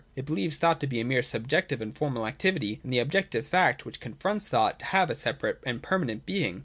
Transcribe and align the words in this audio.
It 0.15 0.25
believes 0.25 0.57
thought 0.57 0.79
to 0.79 0.87
be 0.87 0.99
a 0.99 1.05
mere 1.05 1.21
subjective 1.21 1.79
and 1.79 1.95
formal 1.95 2.25
activity, 2.25 2.79
and 2.83 2.91
the 2.91 2.97
objective 2.97 3.45
fact, 3.45 3.85
which 3.85 3.99
confronts 3.99 4.47
thought, 4.47 4.79
to 4.79 4.85
have 4.85 5.11
a 5.11 5.15
separate 5.15 5.59
and 5.63 5.79
permanent 5.79 6.25
being. 6.25 6.59